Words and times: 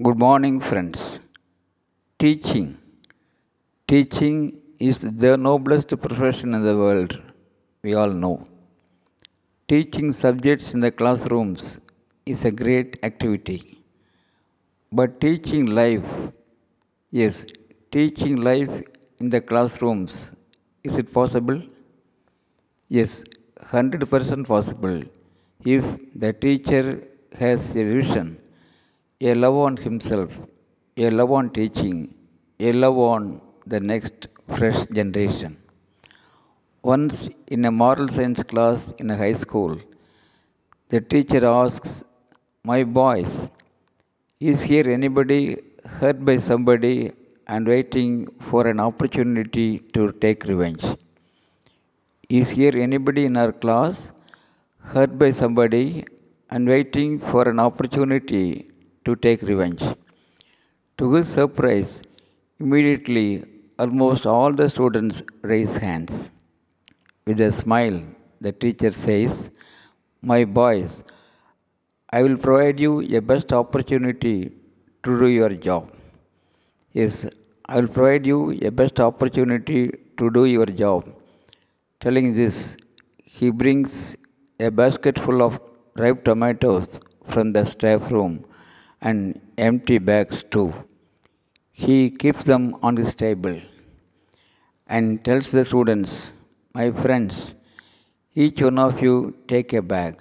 Good 0.00 0.18
morning, 0.18 0.58
friends. 0.58 1.20
Teaching. 2.18 2.78
Teaching 3.86 4.58
is 4.78 5.02
the 5.02 5.36
noblest 5.36 5.88
profession 6.00 6.54
in 6.54 6.62
the 6.64 6.74
world, 6.74 7.20
we 7.82 7.92
all 7.92 8.08
know. 8.08 8.42
Teaching 9.68 10.10
subjects 10.14 10.72
in 10.72 10.80
the 10.80 10.90
classrooms 10.90 11.78
is 12.24 12.46
a 12.46 12.50
great 12.50 12.98
activity. 13.02 13.82
But 14.90 15.20
teaching 15.20 15.66
life, 15.66 16.32
yes, 17.10 17.44
teaching 17.90 18.36
life 18.36 18.82
in 19.20 19.28
the 19.28 19.42
classrooms, 19.42 20.32
is 20.82 20.96
it 20.96 21.12
possible? 21.12 21.62
Yes, 22.88 23.24
100% 23.60 24.46
possible 24.46 25.02
if 25.66 25.84
the 26.14 26.32
teacher 26.32 27.06
has 27.38 27.76
a 27.76 27.84
vision, 27.84 28.38
a 29.30 29.34
love 29.42 29.56
on 29.64 29.74
himself, 29.76 30.30
a 30.96 31.08
love 31.18 31.32
on 31.38 31.48
teaching, 31.56 31.96
a 32.58 32.72
love 32.72 32.98
on 32.98 33.40
the 33.72 33.78
next 33.78 34.26
fresh 34.54 34.80
generation. 34.98 35.52
Once 36.82 37.28
in 37.54 37.64
a 37.70 37.70
moral 37.70 38.08
science 38.14 38.42
class 38.42 38.92
in 38.98 39.10
a 39.14 39.16
high 39.16 39.36
school, 39.44 39.72
the 40.88 41.00
teacher 41.00 41.42
asks, 41.46 42.02
My 42.64 42.82
boys, 42.82 43.52
is 44.40 44.62
here 44.62 44.88
anybody 44.90 45.42
hurt 45.98 46.24
by 46.24 46.36
somebody 46.38 47.12
and 47.46 47.68
waiting 47.74 48.26
for 48.48 48.66
an 48.66 48.80
opportunity 48.80 49.78
to 49.94 50.10
take 50.24 50.42
revenge? 50.52 50.84
Is 52.28 52.50
here 52.50 52.74
anybody 52.88 53.26
in 53.26 53.36
our 53.36 53.52
class 53.52 54.10
hurt 54.94 55.16
by 55.16 55.30
somebody 55.30 56.04
and 56.50 56.66
waiting 56.66 57.20
for 57.20 57.48
an 57.48 57.60
opportunity 57.60 58.71
to 59.04 59.16
take 59.16 59.42
revenge? 59.42 59.82
To 60.98 61.12
his 61.14 61.28
surprise, 61.28 62.02
immediately 62.60 63.44
almost 63.78 64.26
all 64.26 64.52
the 64.52 64.68
students 64.70 65.22
raise 65.42 65.76
hands. 65.76 66.30
With 67.26 67.40
a 67.40 67.50
smile, 67.50 68.02
the 68.40 68.52
teacher 68.52 68.92
says, 68.92 69.50
My 70.20 70.44
boys, 70.44 71.02
I 72.10 72.22
will 72.22 72.36
provide 72.36 72.78
you 72.78 73.00
a 73.16 73.20
best 73.20 73.52
opportunity 73.52 74.52
to 75.02 75.18
do 75.18 75.26
your 75.26 75.50
job. 75.50 75.90
Yes, 76.92 77.26
I 77.66 77.80
will 77.80 77.88
provide 77.88 78.26
you 78.26 78.58
a 78.62 78.70
best 78.70 79.00
opportunity 79.00 79.90
to 80.18 80.30
do 80.30 80.44
your 80.44 80.66
job. 80.66 81.08
Telling 82.00 82.32
this, 82.32 82.76
he 83.24 83.50
brings 83.50 84.16
a 84.60 84.70
basket 84.70 85.18
full 85.18 85.42
of 85.42 85.60
ripe 85.96 86.24
tomatoes 86.24 86.88
from 87.26 87.52
the 87.52 87.64
staff 87.64 88.10
room 88.10 88.44
and 89.10 89.40
empty 89.58 89.98
bags 89.98 90.42
too. 90.54 90.72
He 91.72 92.10
keeps 92.10 92.44
them 92.44 92.64
on 92.82 92.96
his 92.96 93.14
table 93.14 93.60
and 94.86 95.24
tells 95.24 95.50
the 95.50 95.64
students, 95.64 96.32
My 96.74 96.90
friends, 96.92 97.54
each 98.34 98.62
one 98.62 98.78
of 98.78 99.02
you 99.02 99.36
take 99.48 99.72
a 99.72 99.82
bag. 99.82 100.20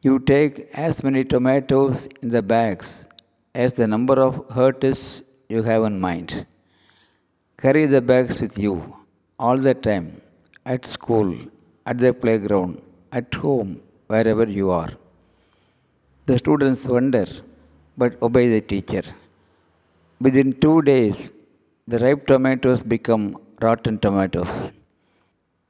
You 0.00 0.18
take 0.18 0.68
as 0.86 1.04
many 1.04 1.24
tomatoes 1.24 2.08
in 2.22 2.28
the 2.36 2.42
bags 2.42 3.06
as 3.54 3.74
the 3.74 3.86
number 3.86 4.16
of 4.28 4.44
hurts 4.56 5.22
you 5.48 5.62
have 5.62 5.84
in 5.84 6.00
mind. 6.00 6.46
Carry 7.62 7.84
the 7.86 8.00
bags 8.00 8.40
with 8.40 8.56
you 8.58 8.74
all 9.38 9.56
the 9.56 9.74
time, 9.74 10.20
at 10.64 10.86
school, 10.86 11.36
at 11.86 11.98
the 11.98 12.12
playground, 12.14 12.80
at 13.12 13.34
home, 13.34 13.80
wherever 14.06 14.44
you 14.44 14.70
are. 14.70 14.90
The 16.26 16.38
students 16.38 16.84
wonder 16.86 17.26
but 18.00 18.12
obey 18.26 18.48
the 18.54 18.60
teacher. 18.72 19.02
Within 20.20 20.52
two 20.64 20.82
days, 20.82 21.32
the 21.90 21.98
ripe 22.04 22.26
tomatoes 22.30 22.82
become 22.94 23.24
rotten 23.60 23.98
tomatoes. 23.98 24.72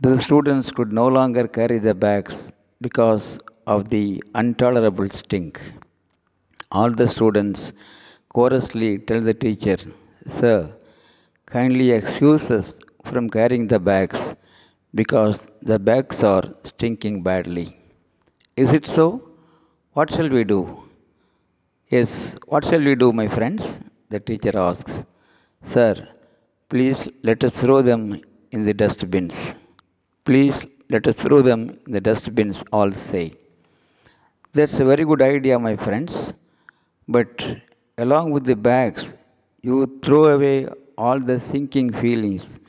The 0.00 0.16
students 0.24 0.70
could 0.76 0.92
no 1.00 1.06
longer 1.08 1.46
carry 1.46 1.78
the 1.78 1.94
bags 1.94 2.52
because 2.80 3.26
of 3.66 3.88
the 3.94 4.22
intolerable 4.34 5.08
stink. 5.10 5.60
All 6.72 6.90
the 6.90 7.08
students 7.08 7.72
chorously 8.34 8.98
tell 8.98 9.20
the 9.20 9.34
teacher, 9.34 9.78
Sir, 10.26 10.58
kindly 11.46 11.90
excuse 11.90 12.50
us 12.50 12.78
from 13.04 13.28
carrying 13.28 13.66
the 13.66 13.78
bags 13.78 14.36
because 14.94 15.48
the 15.62 15.78
bags 15.78 16.22
are 16.24 16.44
stinking 16.64 17.22
badly. 17.22 17.68
Is 18.56 18.72
it 18.72 18.86
so? 18.86 19.06
What 19.92 20.10
shall 20.12 20.28
we 20.28 20.44
do? 20.44 20.89
Yes, 21.94 22.36
what 22.46 22.64
shall 22.64 22.84
we 22.88 22.94
do, 22.94 23.10
my 23.10 23.26
friends? 23.26 23.80
The 24.10 24.20
teacher 24.20 24.56
asks. 24.56 25.04
Sir, 25.60 25.94
please 26.68 27.08
let 27.24 27.42
us 27.42 27.60
throw 27.60 27.82
them 27.82 28.02
in 28.52 28.62
the 28.62 28.72
dustbins. 28.72 29.56
Please 30.24 30.64
let 30.88 31.08
us 31.08 31.16
throw 31.16 31.42
them 31.42 31.76
in 31.84 31.90
the 31.96 32.00
dustbins, 32.00 32.62
all 32.72 32.92
say. 32.92 33.32
That's 34.52 34.78
a 34.78 34.84
very 34.84 35.04
good 35.04 35.20
idea, 35.20 35.58
my 35.58 35.74
friends. 35.74 36.32
But 37.08 37.56
along 37.98 38.30
with 38.30 38.44
the 38.44 38.54
bags, 38.54 39.14
you 39.62 39.98
throw 40.00 40.26
away 40.36 40.68
all 40.96 41.18
the 41.18 41.40
sinking 41.40 41.92
feelings, 41.92 42.60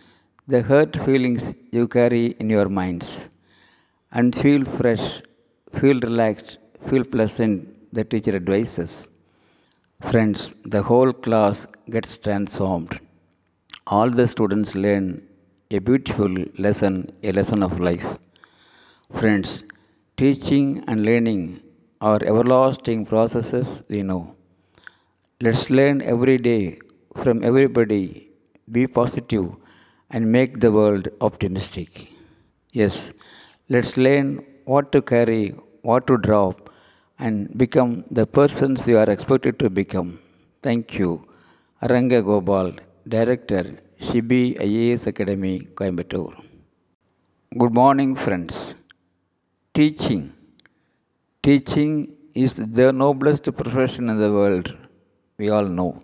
the 0.47 0.63
hurt 0.63 0.97
feelings 0.97 1.53
you 1.71 1.87
carry 1.87 2.25
in 2.39 2.49
your 2.49 2.69
minds, 2.69 3.29
and 4.11 4.35
feel 4.35 4.65
fresh, 4.65 5.21
feel 5.79 5.99
relaxed, 5.99 6.57
feel 6.89 7.03
pleasant, 7.03 7.67
the 7.91 8.03
teacher 8.03 8.35
advises. 8.35 9.09
Friends, 10.09 10.56
the 10.66 10.81
whole 10.84 11.13
class 11.13 11.68
gets 11.90 12.18
transformed. 12.18 13.00
All 13.88 14.09
the 14.09 14.28
students 14.28 14.75
learn 14.75 15.28
a 15.69 15.79
beautiful 15.79 16.34
lesson, 16.57 17.12
a 17.24 17.31
lesson 17.31 17.62
of 17.63 17.79
life. 17.79 18.18
Friends, 19.13 19.63
teaching 20.18 20.84
and 20.88 21.06
learning 21.06 21.62
are 22.02 22.19
everlasting 22.24 23.06
processes, 23.06 23.84
we 23.90 24.02
know. 24.02 24.35
Let's 25.40 25.69
learn 25.69 26.02
every 26.02 26.38
day 26.38 26.79
from 27.16 27.44
everybody, 27.44 28.29
be 28.72 28.88
positive, 28.88 29.52
and 30.09 30.31
make 30.31 30.59
the 30.59 30.72
world 30.72 31.09
optimistic. 31.22 32.13
Yes, 32.73 33.13
let's 33.69 33.97
learn 33.97 34.46
what 34.66 34.91
to 34.94 35.02
carry, 35.02 35.50
what 35.81 36.08
to 36.08 36.18
drop, 36.18 36.70
and 37.25 37.35
become 37.63 37.91
the 38.17 38.25
persons 38.37 38.87
you 38.91 38.97
are 39.01 39.09
expected 39.15 39.55
to 39.61 39.69
become. 39.69 40.09
Thank 40.65 40.97
you. 40.99 41.09
Aranga 41.83 42.19
Gopal, 42.29 42.73
Director, 43.15 43.63
Shibi 44.05 44.43
IAS 44.67 45.05
Academy, 45.11 45.55
Coimbatore. 45.79 46.35
Good 47.61 47.73
morning, 47.81 48.15
friends. 48.15 48.75
Teaching. 49.73 50.33
Teaching 51.43 51.93
is 52.33 52.55
the 52.79 52.91
noblest 52.91 53.43
profession 53.61 54.09
in 54.09 54.17
the 54.17 54.31
world, 54.31 54.67
we 55.37 55.49
all 55.49 55.69
know. 55.79 55.99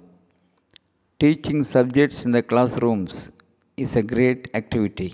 Teaching 1.19 1.63
subjects 1.63 2.25
in 2.25 2.31
the 2.31 2.43
classrooms 2.43 3.31
is 3.75 3.95
a 3.95 4.03
great 4.03 4.49
activity. 4.53 5.11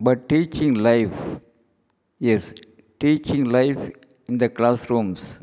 But 0.00 0.28
teaching 0.28 0.74
life, 0.74 1.18
yes, 2.18 2.54
teaching 2.98 3.44
life 3.44 3.92
in 4.28 4.38
the 4.38 4.48
classrooms, 4.48 5.40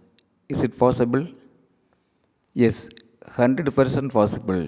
is 0.50 0.62
it 0.62 0.78
possible? 0.78 1.28
Yes, 2.54 2.90
100% 3.38 4.12
possible 4.12 4.68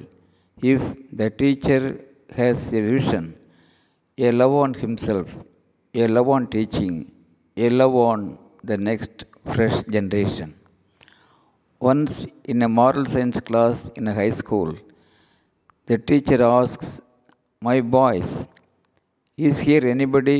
if 0.62 0.82
the 1.12 1.30
teacher 1.30 2.00
has 2.36 2.72
a 2.74 2.82
vision, 2.82 3.36
a 4.18 4.32
love 4.32 4.54
on 4.54 4.74
himself, 4.74 5.38
a 5.94 6.08
love 6.08 6.30
on 6.30 6.48
teaching, 6.48 7.12
a 7.58 7.70
love 7.70 7.96
on 7.96 8.38
the 8.64 8.78
next 8.78 9.26
fresh 9.54 9.84
generation. 9.96 10.54
Once 11.80 12.26
in 12.46 12.62
a 12.62 12.70
moral 12.70 13.06
science 13.06 13.40
class 13.40 13.90
in 13.96 14.08
a 14.08 14.14
high 14.14 14.30
school, 14.30 14.74
the 15.88 15.98
teacher 15.98 16.42
asks, 16.42 17.02
My 17.62 17.82
boys, 17.82 18.48
is 19.36 19.60
here 19.60 19.86
anybody 19.86 20.40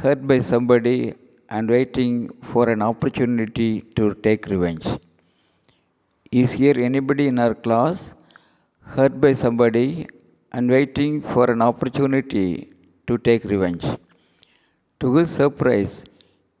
hurt 0.00 0.26
by 0.26 0.38
somebody 0.38 1.14
and 1.50 1.70
waiting 1.70 2.30
for 2.50 2.68
an 2.68 2.82
opportunity 2.82 3.80
to 3.96 4.14
take 4.14 4.46
revenge? 4.46 4.86
Is 6.30 6.52
here 6.52 6.78
anybody 6.78 7.26
in 7.28 7.38
our 7.38 7.54
class 7.54 8.14
hurt 8.94 9.20
by 9.20 9.32
somebody 9.32 10.06
and 10.52 10.70
waiting 10.70 11.22
for 11.22 11.50
an 11.50 11.62
opportunity 11.62 12.72
to 13.06 13.16
take 13.18 13.44
revenge? 13.44 13.86
To 15.00 15.16
his 15.16 15.30
surprise, 15.30 16.04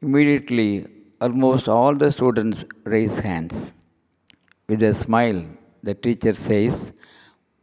immediately 0.00 0.86
almost 1.20 1.68
all 1.68 1.94
the 1.94 2.10
students 2.12 2.64
raise 2.84 3.18
hands. 3.18 3.74
With 4.68 4.82
a 4.82 4.94
smile, 4.94 5.44
the 5.82 5.94
teacher 5.94 6.34
says, 6.34 6.92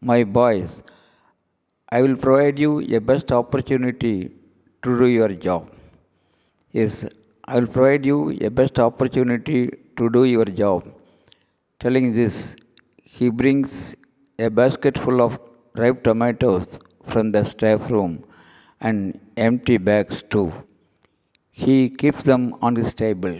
My 0.01 0.23
boys, 0.23 0.83
I 1.89 2.01
will 2.01 2.15
provide 2.15 2.59
you 2.59 2.81
a 2.95 2.99
best 2.99 3.31
opportunity 3.31 4.31
to 4.83 4.99
do 4.99 5.05
your 5.05 5.29
job. 5.29 5.74
Yes, 6.77 7.05
I 7.45 7.57
will 7.57 7.67
provide 7.67 8.05
you 8.05 8.37
a 8.47 8.49
best 8.49 8.79
opportunity 8.85 9.59
to 9.95 10.09
do 10.09 10.25
your 10.25 10.43
job. 10.43 10.83
Telling 11.79 12.11
this, 12.11 12.57
he 13.01 13.29
brings 13.29 13.95
a 14.37 14.49
basket 14.49 14.97
full 14.97 15.21
of 15.21 15.39
ripe 15.75 16.03
tomatoes 16.03 16.67
from 17.05 17.31
the 17.31 17.43
staff 17.45 17.89
room 17.89 18.25
and 18.81 19.17
empty 19.37 19.77
bags 19.77 20.21
too. 20.21 20.51
He 21.49 21.89
keeps 21.89 22.25
them 22.25 22.53
on 22.61 22.75
his 22.75 22.93
table 22.93 23.39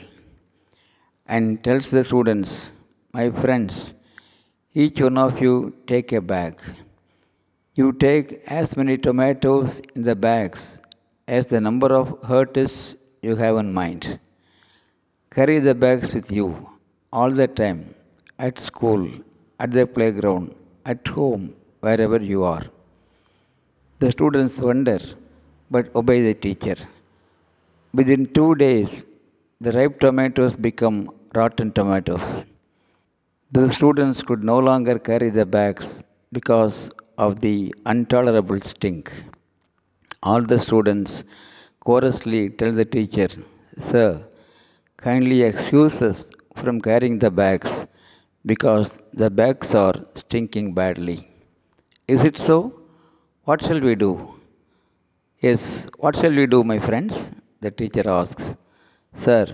and 1.25 1.61
tells 1.61 1.91
the 1.91 2.05
students, 2.05 2.71
My 3.11 3.31
friends, 3.31 3.95
each 4.73 5.01
one 5.01 5.17
of 5.17 5.41
you 5.41 5.75
take 5.87 6.13
a 6.13 6.21
bag. 6.21 6.61
You 7.73 7.91
take 7.91 8.43
as 8.47 8.77
many 8.77 8.97
tomatoes 8.97 9.81
in 9.93 10.03
the 10.03 10.15
bags 10.15 10.79
as 11.27 11.47
the 11.47 11.59
number 11.59 11.93
of 11.93 12.17
artists 12.31 12.95
you 13.27 13.35
have 13.43 13.57
in 13.63 13.69
mind. 13.81 14.03
Carry 15.35 15.57
the 15.67 15.75
bags 15.83 16.09
with 16.17 16.29
you 16.37 16.47
all 17.17 17.31
the 17.41 17.47
time, 17.61 17.79
at 18.45 18.55
school, 18.69 19.03
at 19.59 19.71
the 19.77 19.85
playground, 19.95 20.47
at 20.85 21.07
home, 21.15 21.43
wherever 21.85 22.19
you 22.31 22.43
are. 22.55 22.65
The 24.01 24.09
students 24.15 24.57
wonder 24.67 24.99
but 25.73 25.85
obey 25.99 26.19
the 26.27 26.35
teacher. 26.45 26.75
Within 27.99 28.21
two 28.37 28.49
days, 28.55 29.05
the 29.65 29.71
ripe 29.77 29.99
tomatoes 30.05 30.55
become 30.67 30.97
rotten 31.33 31.71
tomatoes. 31.77 32.45
The 33.57 33.67
students 33.75 34.21
could 34.27 34.43
no 34.43 34.57
longer 34.69 34.97
carry 35.09 35.29
the 35.29 35.45
bags 35.45 36.03
because 36.37 36.91
of 37.17 37.39
the 37.45 37.73
intolerable 37.93 38.59
stink. 38.71 39.11
All 40.21 40.41
the 40.41 40.59
students 40.59 41.23
chorously 41.87 42.49
tell 42.59 42.71
the 42.71 42.85
teacher, 42.95 43.29
Sir, 43.89 44.09
kindly 44.97 45.41
excuse 45.49 46.01
us 46.01 46.19
from 46.55 46.79
carrying 46.87 47.17
the 47.19 47.31
bags 47.41 47.87
because 48.51 48.99
the 49.21 49.29
bags 49.29 49.75
are 49.75 49.95
stinking 50.15 50.73
badly. 50.73 51.19
Is 52.07 52.23
it 52.23 52.37
so? 52.37 52.57
What 53.43 53.61
shall 53.65 53.79
we 53.79 53.95
do? 53.95 54.11
Yes, 55.41 55.87
what 55.97 56.15
shall 56.15 56.35
we 56.39 56.45
do, 56.47 56.63
my 56.63 56.79
friends? 56.79 57.31
The 57.61 57.71
teacher 57.71 58.05
asks. 58.09 58.55
Sir, 59.13 59.45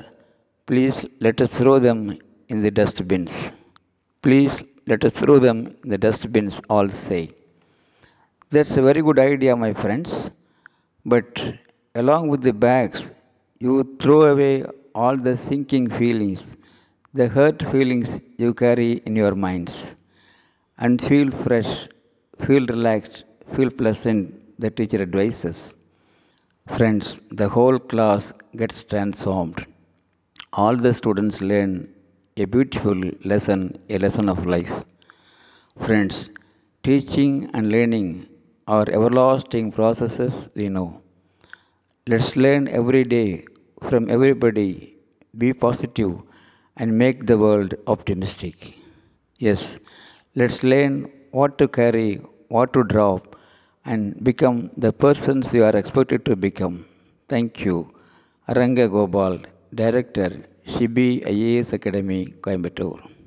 please 0.66 1.06
let 1.20 1.42
us 1.42 1.58
throw 1.58 1.80
them 1.80 2.00
in 2.50 2.60
the 2.66 2.72
dustbins. 2.72 3.54
Please 4.22 4.64
let 4.88 5.04
us 5.08 5.14
throw 5.14 5.38
them 5.40 5.58
in 5.84 5.90
the 5.90 5.98
dustbins, 5.98 6.62
all 6.70 6.88
say. 6.90 7.32
That's 8.50 8.76
a 8.78 8.82
very 8.82 9.02
good 9.02 9.20
idea, 9.20 9.56
my 9.56 9.74
friends. 9.74 10.30
But 11.06 11.42
along 11.96 12.30
with 12.30 12.42
the 12.42 12.54
bags, 12.54 13.12
you 13.60 13.98
throw 14.00 14.22
away 14.34 14.66
all 14.96 15.18
the 15.18 15.36
sinking 15.36 15.90
feelings, 15.90 16.58
the 17.14 17.28
hurt 17.28 17.62
feelings 17.72 18.22
you 18.38 18.54
carry 18.54 19.02
in 19.06 19.16
your 19.16 19.36
minds, 19.36 19.96
and 20.78 21.02
feel 21.02 21.30
fresh, 21.30 21.88
feel 22.40 22.66
relaxed, 22.66 23.26
feel 23.56 23.70
pleasant, 23.70 24.60
the 24.60 24.70
teacher 24.70 25.02
advises. 25.02 25.76
Friends, 26.78 27.22
the 27.32 27.50
whole 27.50 27.80
class 27.80 28.34
gets 28.56 28.84
transformed. 28.84 29.66
All 30.54 30.76
the 30.76 30.94
students 30.94 31.42
learn 31.42 31.94
a 32.38 32.46
beautiful 32.46 32.96
lesson, 33.26 33.78
a 33.90 33.98
lesson 33.98 34.30
of 34.30 34.46
life. 34.46 34.86
Friends, 35.78 36.30
teaching 36.84 37.50
and 37.54 37.72
learning 37.72 38.28
are 38.68 38.88
everlasting 38.90 39.72
processes 39.72 40.50
we 40.56 40.70
know. 40.70 41.01
Let's 42.12 42.32
learn 42.36 42.64
every 42.68 43.04
day 43.04 43.46
from 43.90 44.10
everybody, 44.16 44.98
be 45.42 45.50
positive, 45.54 46.14
and 46.76 46.98
make 47.02 47.20
the 47.30 47.38
world 47.44 47.76
optimistic. 47.94 48.56
Yes, 49.40 49.80
let's 50.36 50.62
learn 50.62 50.96
what 51.30 51.58
to 51.60 51.68
carry, 51.70 52.10
what 52.56 52.74
to 52.74 52.84
drop, 52.84 53.38
and 53.86 54.22
become 54.30 54.72
the 54.76 54.92
persons 54.92 55.54
we 55.54 55.62
are 55.62 55.78
expected 55.82 56.26
to 56.26 56.36
become. 56.36 56.86
Thank 57.30 57.64
you. 57.64 57.78
Aranga 58.50 59.46
Director, 59.74 60.32
Shibi 60.68 61.10
IAS 61.24 61.72
Academy, 61.72 62.34
Coimbatore. 62.42 63.21